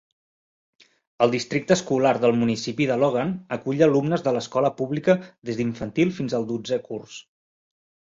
[1.25, 6.41] El districte escolar del municipi de Logan acull alumnes de l'escola pública des d'infantil fins
[6.43, 7.25] al dotzè curs.